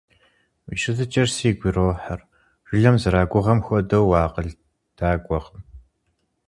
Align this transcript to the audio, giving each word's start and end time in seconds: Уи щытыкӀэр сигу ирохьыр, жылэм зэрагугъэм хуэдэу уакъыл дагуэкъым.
Уи 0.67 0.75
щытыкӀэр 0.81 1.29
сигу 1.35 1.65
ирохьыр, 1.69 2.21
жылэм 2.67 2.95
зэрагугъэм 3.01 3.59
хуэдэу 3.65 4.05
уакъыл 4.09 4.49
дагуэкъым. 4.97 5.61